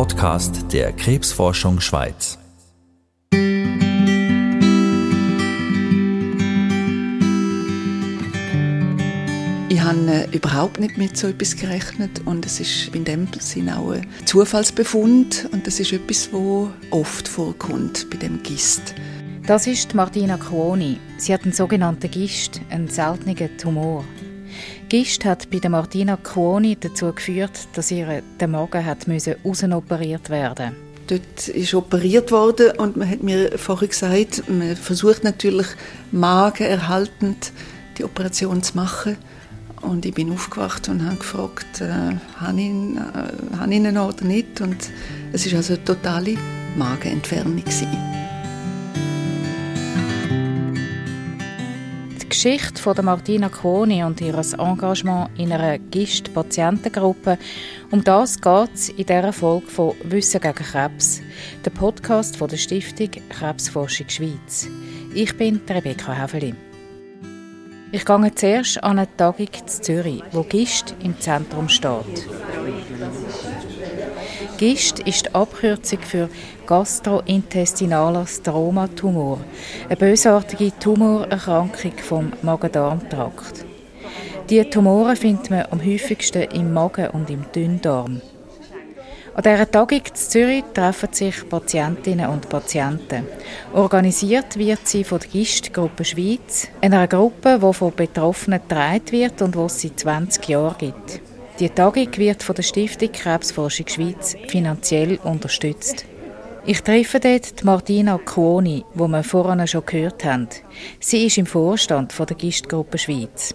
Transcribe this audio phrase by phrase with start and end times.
[0.00, 2.38] Podcast der Krebsforschung Schweiz.
[9.68, 13.78] Ich habe äh, überhaupt nicht mit so etwas gerechnet und es ist in dem Sinne
[13.78, 18.94] auch ein Zufallsbefund und das ist etwas, wo oft vorkommt bei dem Gist.
[19.46, 20.98] Das ist Martina Cuoni.
[21.18, 24.02] Sie hat einen sogenannten Gist, einen seltenen Tumor.
[24.90, 29.36] Gist hat bei der Martina Cuoni dazu geführt, dass ihr der Magen hat müssen
[29.72, 30.74] operiert werden
[31.06, 35.68] Dort ist operiert worden und man hat mir vorher gesagt, man versucht natürlich
[36.10, 37.52] magenerhaltend
[37.98, 39.16] die Operation zu machen.
[39.80, 44.24] Und ich bin aufgewacht und habe gefragt, äh, habe ich, äh, habe ich ihn oder
[44.24, 44.60] nicht?
[44.60, 44.76] Und
[45.32, 46.36] es war also eine totale
[46.76, 47.58] Magenentfernung.
[47.58, 48.19] Gewesen.
[52.30, 57.36] Geschichte von Martina Cuoni und ihr Engagement in einer GIST-Patientengruppe,
[57.90, 61.20] um das geht es in dieser Folge von «Wissen gegen Krebs»,
[61.64, 64.68] der Podcast von der Stiftung Krebsforschung Schweiz.
[65.12, 66.54] Ich bin Rebecca Häfeli.
[67.90, 72.28] Ich gehe zuerst an eine Tagung in Zürich, wo GIST im Zentrum steht.
[74.60, 76.28] GIST ist die Abkürzung für
[76.66, 79.40] gastrointestinaler Stromatumor,
[79.86, 83.64] eine bösartige Tumorerkrankung vom Magen-Darm-Trakt.
[84.50, 88.20] Diese Tumoren findet man am häufigsten im Magen und im Dünndarm.
[89.32, 93.24] An dieser Tagung in Zürich treffen sich Patientinnen und Patienten.
[93.72, 99.54] Organisiert wird sie von der GIST-Gruppe Schweiz, einer Gruppe, die von Betroffenen getragen wird und
[99.54, 101.29] die es seit 20 Jahren gibt.
[101.60, 106.06] Die Tagung wird von der Stiftung Krebsforschung Schweiz finanziell unterstützt.
[106.64, 110.48] Ich treffe dort die Martina Cuoni, die wir vorhin schon gehört haben.
[111.00, 113.54] Sie ist im Vorstand der GIST-Gruppe Schweiz.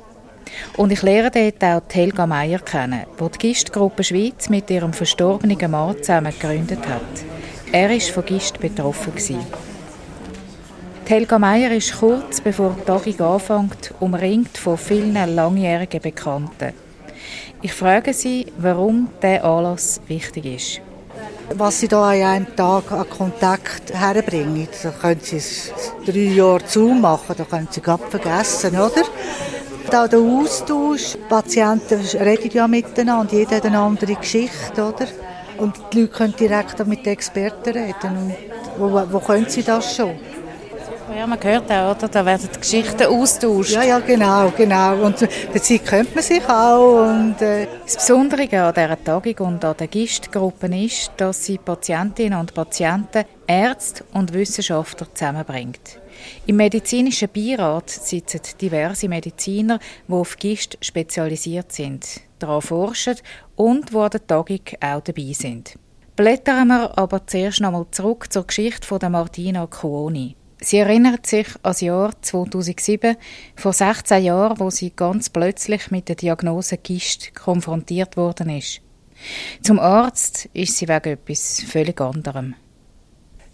[0.77, 5.71] Und ich lerne dort auch Helga Meier kennen, die die Gistgruppe Schweiz mit ihrem verstorbenen
[5.71, 7.01] Mann zusammen gegründet hat.
[7.71, 9.13] Er war von Gist betroffen.
[11.07, 16.84] Helga Meier ist kurz bevor die Tagung anfängt, umringt von vielen langjährigen Bekannten.
[17.61, 20.81] Ich frage sie, warum dieser Anlass wichtig ist.
[21.55, 25.71] Was sie da an einem Tag an Kontakt herbringen, da können sie es
[26.05, 29.03] drei Jahre zumachen, da können sie gerade vergessen, oder?
[29.87, 35.07] Auch der Austausch, die Patienten reden ja miteinander jeder hat eine andere Geschichte, oder?
[35.57, 38.17] Und die Leute können direkt mit den Experten reden.
[38.17, 38.35] Und
[38.77, 40.15] wo, wo können sie das schon?
[41.13, 42.07] Ja, man hört auch, oder?
[42.07, 43.71] Da werden die Geschichten austauscht.
[43.71, 45.05] Ja, ja, genau, genau.
[45.05, 47.07] Und der Zeit kennt man sich auch.
[47.07, 52.39] Und, äh das Besondere an dieser Tagung und an den GIST-Gruppen ist, dass sie Patientinnen
[52.39, 55.99] und Patienten, Ärzte und Wissenschaftler zusammenbringt.
[56.47, 62.05] Im medizinischen Beirat sitzen diverse Mediziner, die auf Gist spezialisiert sind,
[62.39, 63.17] daran forschen
[63.55, 65.77] und die an der Tagung auch dabei sind.
[66.15, 70.35] Blättern wir aber zuerst nochmal zurück zur Geschichte von Martina Cuoni.
[70.65, 73.17] Sie erinnert sich an das Jahr 2007,
[73.55, 78.81] vor 16 Jahren, wo sie ganz plötzlich mit der Diagnose Gist konfrontiert worden ist.
[79.61, 82.55] Zum Arzt ist sie wegen etwas völlig anderem.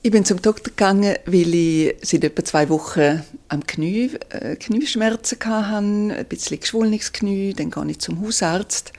[0.02, 5.38] Ich bin zum Doktor gegangen, weil ich seit etwa zwei Wochen am Knie äh, Knieschmerzen
[5.44, 7.54] hatte, ein bisschen geschwollenes Knie.
[7.54, 8.94] Dann gehe ich zum Hausarzt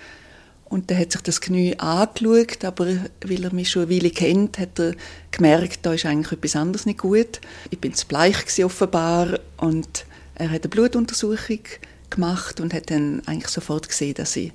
[0.72, 2.86] und der hat sich das Knie angeschaut, aber
[3.26, 4.94] weil er mich schon eine Weile kennt, hat er
[5.30, 7.42] gemerkt, da ist eigentlich etwas anderes nicht gut.
[7.68, 11.60] Ich bin zu bleich offenbar und er hat eine Blutuntersuchung
[12.08, 14.52] gemacht und hat dann eigentlich sofort gesehen, dass ich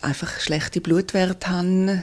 [0.00, 2.02] einfach schlechte Blutwerte habe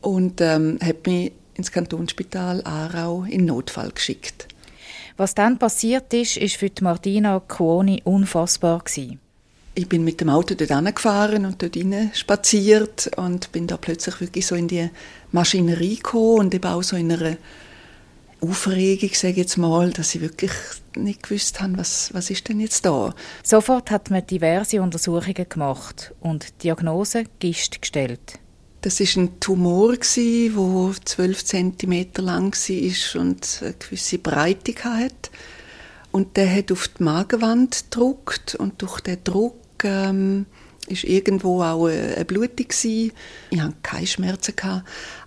[0.00, 4.46] und ähm, hat mich ins Kantonsspital Aarau in Notfall geschickt.
[5.16, 9.18] Was dann passiert ist, ist für Martina Cuoni unfassbar gewesen.
[9.78, 14.22] Ich bin mit dem Auto dort gefahren und dort rein spaziert und bin da plötzlich
[14.22, 14.88] wirklich so in die
[15.32, 17.36] Maschinerie gekommen und eben auch so in einer
[18.40, 20.52] Aufregung, sage ich jetzt mal, dass ich wirklich
[20.96, 23.14] nicht gewusst habe, was, was ist denn jetzt da.
[23.42, 28.38] Sofort hat man diverse Untersuchungen gemacht und Diagnose Gist gestellt.
[28.80, 35.30] Das ist ein Tumor der 12 cm lang war und eine gewisse Breite hatte.
[36.12, 40.46] Und der hat auf die Magenwand gedruckt und durch den Druck ähm,
[40.88, 43.12] ist irgendwo auch eine Blutung gewesen.
[43.50, 44.54] Ich hatte keine Schmerzen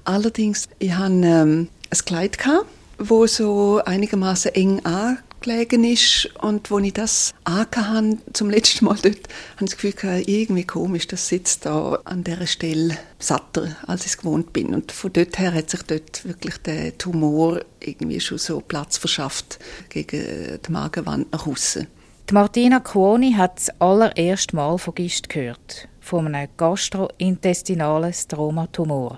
[0.03, 2.65] Allerdings, ich hatte ähm, ein Kleid gehabt,
[2.97, 8.97] wo so einigermaßen eng an gelegen ist und wo ich das habe, zum letzten Mal
[9.01, 13.75] dort, habe ich das Gefühl gehabt, irgendwie komisch, das sitzt da an dieser Stelle satter,
[13.87, 14.73] als ich es gewohnt bin.
[14.73, 19.59] Und von dort her hat sich dort wirklich der Tumor irgendwie schon so Platz verschafft
[19.89, 21.87] gegen die Magenwand nach außen.
[22.29, 29.17] Die Martina Cuoni hat das allererste Mal von Gist gehört, von einem gastrointestinalen Stromatumor.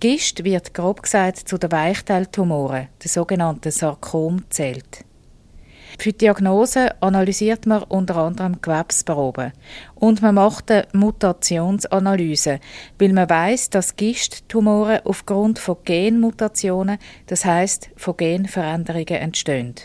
[0.00, 5.06] Gist wird grob gesagt zu den Weichteiltumoren, den sogenannten Sarkom, zählt.
[5.98, 9.52] Für die Diagnose analysiert man unter anderem Gewebsproben
[9.94, 12.60] und man macht eine Mutationsanalyse,
[12.98, 16.98] weil man weiß, dass Gisttumore aufgrund von Genmutationen,
[17.28, 19.76] das heißt von Genveränderungen entstehen.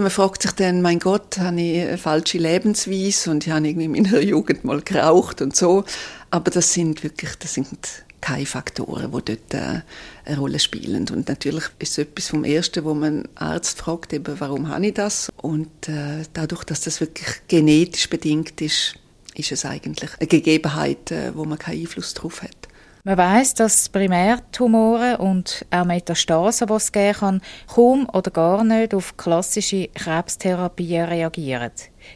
[0.00, 3.84] Man fragt sich dann, mein Gott, habe ich eine falsche Lebensweise und ich habe irgendwie
[3.84, 5.84] in meiner Jugend mal geraucht und so.
[6.30, 7.78] Aber das sind wirklich, das sind
[8.20, 9.82] keine Faktoren, die dort äh,
[10.24, 11.08] eine Rolle spielen.
[11.10, 14.94] Und natürlich ist es etwas vom Ersten, wo man Arzt fragt, eben, warum habe ich
[14.94, 15.28] das?
[15.36, 18.94] Und äh, dadurch, dass das wirklich genetisch bedingt ist,
[19.34, 22.68] ist es eigentlich eine Gegebenheit, äh, wo man keinen Einfluss darauf hat.
[23.02, 27.40] Man weiß, dass Primärtumore und auch Metastasen, die es geben kann,
[27.74, 31.70] kaum oder gar nicht auf klassische Krebstherapien reagieren.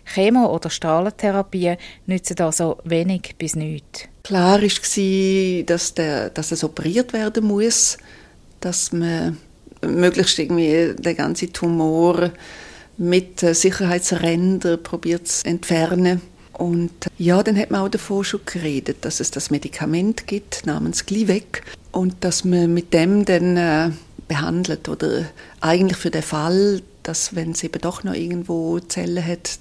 [0.05, 4.03] Chemo- oder Strahlentherapien nützen also wenig bis nichts.
[4.25, 7.97] Klar war, dass, der, dass es operiert werden muss,
[8.61, 9.39] dass man
[9.81, 12.31] möglichst irgendwie den ganzen Tumor
[12.99, 16.21] mit Sicherheitsrändern probiert zu entfernen
[16.59, 21.07] und ja, dann hat man auch davon schon geredet, dass es das Medikament gibt namens
[21.07, 21.63] Glivec
[21.93, 23.91] und dass man mit dem dann äh,
[24.29, 25.27] behandelt oder
[25.61, 29.59] eigentlich für den Fall, dass wenn es eben doch noch irgendwo Zellen hat,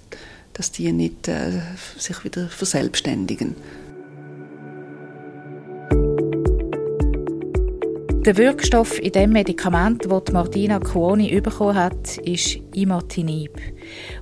[0.53, 1.61] dass die nicht äh,
[1.97, 3.55] sich wieder verselbstständigen.
[8.25, 13.51] Der Wirkstoff in dem Medikament, das Martina Cuoni bekommen hat, ist Imatinib.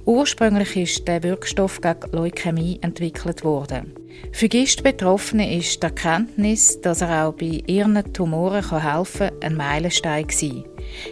[0.05, 3.93] Ursprünglich ist der Wirkstoff gegen Leukämie entwickelt worden.
[4.31, 10.27] Für Gist-Betroffene ist die Erkenntnis, dass er auch bei ihren Tumoren helfen kann, ein Meilenstein
[10.27, 10.65] gewesen.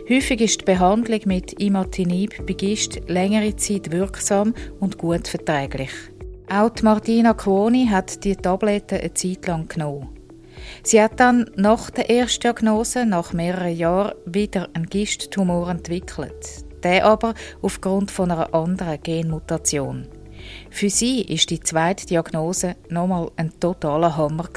[0.10, 5.92] Häufig ist die Behandlung mit Imatinib bei Gist längere Zeit wirksam und gut verträglich.
[6.50, 10.10] Auch Martina Cuoni hat die Tabletten eine Zeit lang genommen.
[10.84, 16.66] Sie hat dann nach der ersten Diagnose, nach mehreren Jahren, wieder einen Gisttumor entwickelt.
[16.84, 20.08] Der aber aufgrund von einer anderen Genmutation.
[20.70, 24.50] Für sie ist die zweite Diagnose nochmal ein totaler Hammer.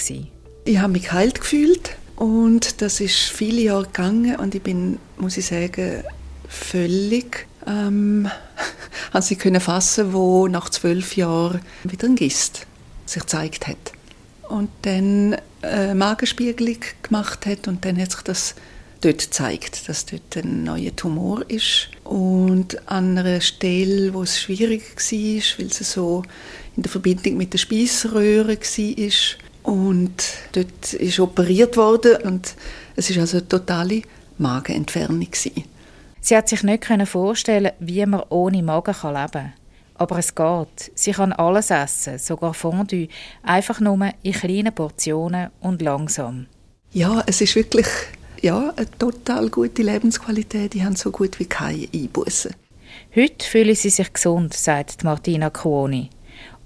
[0.64, 5.36] Ich habe mich geheilt gefühlt und das ist viele Jahre gegangen und ich bin, muss
[5.36, 6.04] ich sagen,
[6.48, 8.28] völlig ähm,
[9.12, 12.66] an sie können fassen, wo nach zwölf Jahren wieder ein Gist
[13.06, 13.92] sich gezeigt hat
[14.48, 18.54] und dann äh, Magenspiegelung gemacht hat und dann hat sich das
[19.04, 21.88] dort gezeigt, dass dort ein neuer Tumor ist.
[22.04, 26.22] Und an einer Stelle, wo es schwierig war, weil es so
[26.76, 29.72] in der Verbindung mit der Speiseröhre war.
[29.72, 32.54] Und dort ist operiert worden und
[32.96, 34.02] es ist also eine totale
[34.38, 35.28] Magenentfernung.
[36.20, 39.52] Sie hat sich nicht vorstellen wie man ohne Magen leben kann.
[39.94, 40.90] Aber es geht.
[40.94, 43.08] Sie kann alles essen, sogar Fondue,
[43.42, 46.46] einfach nur in kleinen Portionen und langsam.
[46.92, 47.86] Ja, es ist wirklich
[48.42, 50.74] ja, eine total gute Lebensqualität.
[50.74, 52.54] Die haben so gut wie keine Einbußen.
[53.14, 56.10] Heute fühlen sie sich gesund, sagt Martina Cuoni.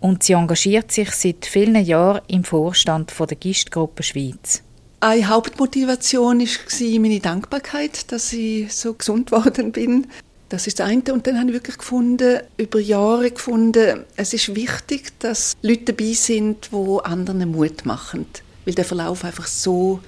[0.01, 4.63] Und sie engagiert sich seit vielen Jahren im Vorstand der Gistgruppe Schweiz.
[5.01, 10.07] Eine Hauptmotivation war meine Dankbarkeit, dass ich so gesund geworden bin.
[10.49, 11.13] Das ist das eine.
[11.13, 16.13] Und dann habe ich wirklich gefunden, über Jahre gefunden, es ist wichtig, dass Leute dabei
[16.13, 18.27] sind, die anderen Mut machen.
[18.65, 20.01] Weil der Verlauf einfach so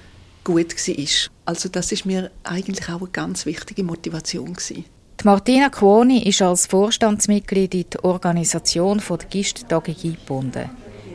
[0.49, 1.31] gut war.
[1.45, 4.55] Also das ist mir eigentlich auch eine ganz wichtige Motivation.
[4.55, 4.87] Gewesen.
[5.21, 10.71] Die Martina Cuoni ist als Vorstandsmitglied in die Organisation der Gist-Tagung eingebunden.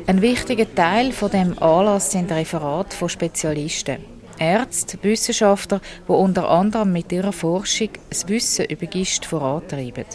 [0.06, 3.98] Ein wichtiger Teil von dem Anlass sind Referate von Spezialisten.
[4.38, 10.06] Ärzte, Wissenschaftler, die unter anderem mit ihrer Forschung das Wissen über Gist vorantreiben.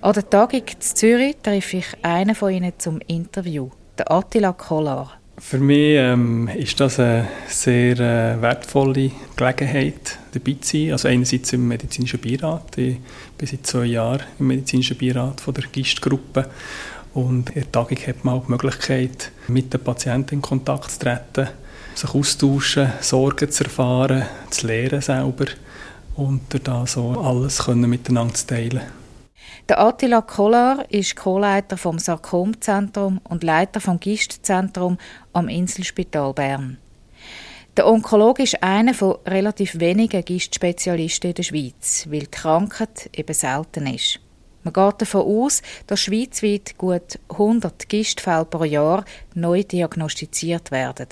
[0.00, 5.17] An der Tagung in Zürich treffe ich einen von ihnen zum Interview, den Attila Kollar.
[5.40, 10.92] Für mich ähm, ist das eine sehr äh, wertvolle Gelegenheit, dabei zu sein.
[10.92, 12.76] Also einerseits im medizinischen Beirat.
[12.76, 12.98] Ich
[13.36, 16.50] bin seit zwei Jahren im medizinischen Beirat von der GIST-Gruppe.
[17.14, 20.98] Und in der Tagung hat man auch die Möglichkeit, mit den Patienten in Kontakt zu
[20.98, 21.48] treten
[21.98, 25.46] sich austauschen, Sorgen zu erfahren, zu lernen selber
[26.14, 28.82] und da so alles können miteinander zu teilen.
[29.68, 34.98] Der Attila Kollar ist Co-Leiter vom Sarkomzentrum und Leiter vom Gistzentrum
[35.32, 36.78] am Inselspital Bern.
[37.76, 43.34] Der Onkologe ist einer von relativ wenigen Gistspezialisten in der Schweiz, weil die Krankheit eben
[43.34, 44.20] selten ist.
[44.64, 51.08] Man geht davon aus, dass schweizweit gut 100 Gistfälle pro Jahr neu diagnostiziert werden.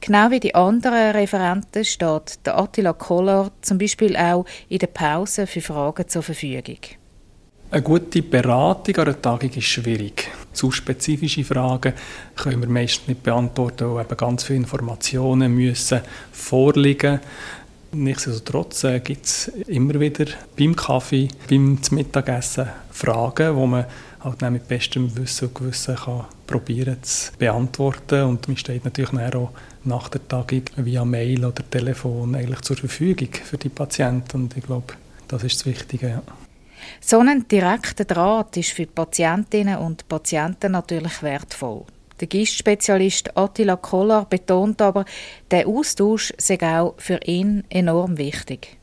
[0.00, 5.46] Genau wie die anderen Referenten steht der Attila Koller zum Beispiel auch in der Pause
[5.46, 6.78] für Fragen zur Verfügung.
[7.70, 10.30] Eine gute Beratung an einer Tagung ist schwierig.
[10.52, 11.92] zu spezifische Fragen
[12.36, 16.00] können wir meist nicht beantworten, weil eben ganz viele Informationen müssen
[16.32, 17.20] vorliegen
[17.92, 20.26] Nichtsdestotrotz äh, gibt es immer wieder
[20.58, 23.86] beim Kaffee, beim Mittagessen Fragen, die man
[24.20, 28.24] halt mit bestem Wissen und Gewissen kann probieren zu beantworten.
[28.24, 29.50] Und man steht natürlich auch
[29.84, 34.42] nach der Tagung via Mail oder Telefon eigentlich zur Verfügung für die Patienten.
[34.42, 34.94] Und ich glaube,
[35.28, 36.08] das ist das Wichtige.
[36.08, 36.22] Ja.
[37.00, 41.84] So ein direkter Draht ist für die Patientinnen und Patienten natürlich wertvoll.
[42.20, 45.04] Der Gistspezialist Attila Kollar betont aber,
[45.50, 48.78] der Austausch sei auch für ihn enorm wichtig.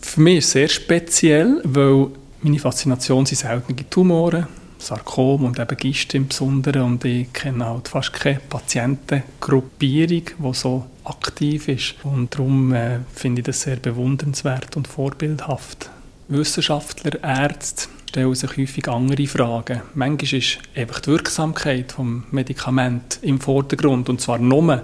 [0.00, 2.08] Für mich ist es sehr speziell, weil
[2.40, 6.82] meine Faszination sind seltene Tumore, Sarkom und eben Gist im Besonderen.
[6.82, 11.94] Und ich kenne halt fast keine Patientengruppierung, die so aktiv ist.
[12.02, 15.88] Und darum äh, finde ich das sehr bewundernswert und vorbildhaft.
[16.28, 19.82] Wissenschaftler, Ärzte stellen sich häufig andere Fragen.
[19.94, 24.82] Manchmal ist einfach die Wirksamkeit des Medikaments im Vordergrund, und zwar nur.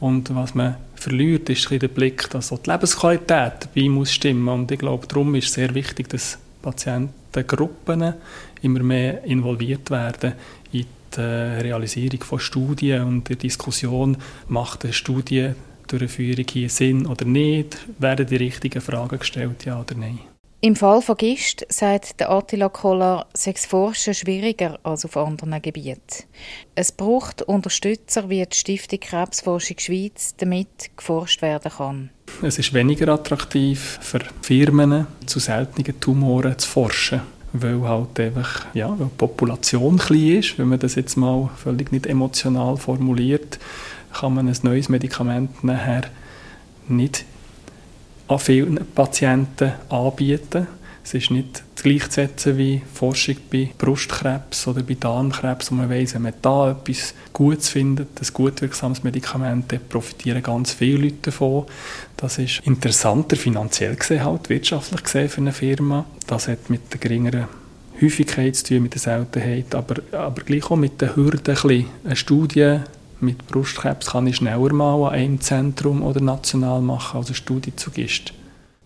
[0.00, 4.48] Und was man verliert, ist der Blick, dass auch die Lebensqualität dabei muss stimmen.
[4.48, 8.14] Und ich glaube, darum ist es sehr wichtig, dass Patientengruppen
[8.62, 10.32] immer mehr involviert werden
[10.72, 14.16] in die Realisierung von Studien und der Diskussion,
[14.48, 20.20] macht eine Studiendurchführung hier Sinn oder nicht, werden die richtigen Fragen gestellt, ja oder nein.
[20.64, 25.60] Im Fall von Gist sagt der Attila Kollar, sei das Forschen schwieriger als auf anderen
[25.60, 26.22] Gebieten.
[26.76, 32.10] Es braucht Unterstützer wie die Stiftung Krebsforschung Schweiz, damit geforscht werden kann.
[32.42, 37.22] Es ist weniger attraktiv für Firmen, zu seltenen Tumoren zu forschen
[37.54, 41.92] weil halt einfach, ja, weil die Population klein ist, wenn man das jetzt mal völlig
[41.92, 43.58] nicht emotional formuliert,
[44.12, 46.04] kann man ein neues Medikament nachher
[46.88, 47.26] nicht
[48.32, 50.66] an vielen Patienten anbieten.
[51.04, 56.22] Es ist nicht gleichzusetzen wie Forschung bei Brustkrebs oder bei Darmkrebs, wo man weiss, wenn
[56.22, 61.66] man da etwas Gutes findet, ein gut wirksames Medikament, dann profitieren ganz viele Leute davon.
[62.16, 66.04] Das ist interessanter finanziell gesehen, halt, wirtschaftlich gesehen für eine Firma.
[66.28, 67.48] Das hat mit der geringeren
[68.00, 71.56] Häufigkeit zu tun, mit der Seltenheit, aber, aber gleich auch mit den Hürden.
[71.56, 72.78] Ein eine Studie
[73.22, 77.74] mit Brustkrebs kann ich schneller mal an einem Zentrum oder national machen als eine Studie
[77.74, 78.32] zu GIST.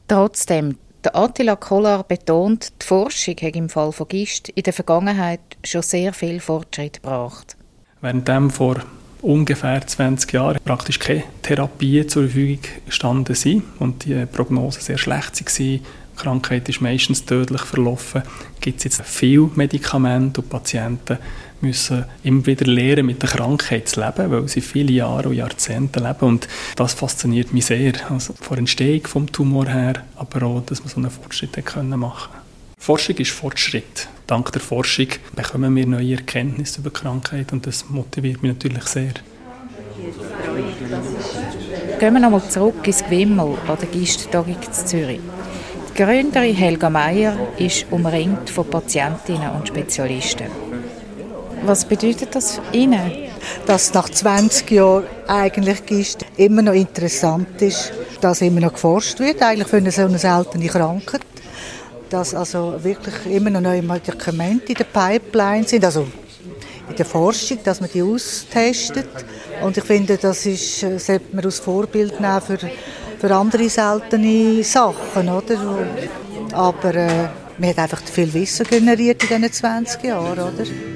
[0.09, 5.41] Trotzdem, der Attila Kollar betont, die Forschung hat im Fall von GIST in der Vergangenheit
[5.65, 7.57] schon sehr viel Fortschritt gebracht.
[8.01, 8.77] Während dem vor
[9.23, 15.41] ungefähr 20 Jahren praktisch keine Therapie zur Verfügung gestanden sind und die Prognosen sehr schlecht
[15.41, 15.83] waren, die
[16.17, 18.23] Krankheit ist meistens tödlich verlaufen,
[18.61, 21.19] gibt es jetzt viele Medikamente und Patienten
[21.61, 26.01] müssen immer wieder lernen, mit der Krankheit zu leben, weil sie viele Jahre und Jahrzehnte
[26.01, 26.27] leben.
[26.27, 27.95] Und das fasziniert mich sehr.
[28.11, 31.99] Also von der Entstehung vom Tumor her, aber auch, dass man so einen Fortschritt können
[31.99, 32.47] machen
[32.79, 34.09] Forschung ist Fortschritt.
[34.29, 39.15] Dank der Forschung bekommen wir neue Erkenntnisse über Krankheit und das motiviert mich natürlich sehr.
[41.99, 45.21] Gehen wir nochmal zurück ins Gwimmel an der Gist-Tagung in Zürich.
[45.91, 50.66] Die Gründerin Helga Meier ist umringt von Patientinnen und Spezialisten.
[51.67, 53.11] Was bedeutet das Ihnen?
[53.67, 59.43] Dass nach 20 Jahren eigentlich Gist immer noch interessant ist, dass immer noch geforscht wird,
[59.43, 61.23] eigentlich für eine so eine seltene Krankheit.
[62.09, 66.07] Dass also wirklich immer noch neue Medikamente in der Pipeline sind, also
[66.89, 69.09] in der Forschung, dass man die austestet.
[69.61, 72.59] Und ich finde, das ist, äh, sollte man als Vorbild nehmen für,
[73.19, 75.59] für andere seltene Sachen, oder?
[76.53, 80.96] Aber äh, man hat einfach viel Wissen generiert in diesen 20 Jahren, oder?